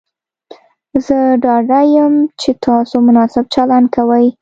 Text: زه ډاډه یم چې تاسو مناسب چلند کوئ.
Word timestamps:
زه 1.05 1.17
ډاډه 1.43 1.79
یم 1.95 2.13
چې 2.41 2.49
تاسو 2.65 2.95
مناسب 3.07 3.45
چلند 3.53 3.87
کوئ. 3.95 4.27